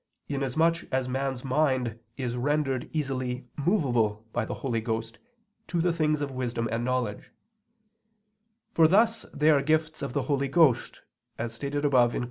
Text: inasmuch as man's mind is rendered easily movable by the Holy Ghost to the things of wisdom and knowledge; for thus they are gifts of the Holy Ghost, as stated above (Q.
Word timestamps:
inasmuch 0.27 0.83
as 0.91 1.07
man's 1.07 1.45
mind 1.45 1.99
is 2.17 2.35
rendered 2.35 2.89
easily 2.91 3.45
movable 3.55 4.25
by 4.33 4.43
the 4.43 4.55
Holy 4.55 4.81
Ghost 4.81 5.19
to 5.67 5.79
the 5.79 5.93
things 5.93 6.21
of 6.21 6.31
wisdom 6.31 6.67
and 6.71 6.83
knowledge; 6.83 7.29
for 8.73 8.87
thus 8.87 9.27
they 9.31 9.51
are 9.51 9.61
gifts 9.61 10.01
of 10.01 10.13
the 10.13 10.23
Holy 10.23 10.47
Ghost, 10.47 11.01
as 11.37 11.53
stated 11.53 11.85
above 11.85 12.13
(Q. 12.13 12.19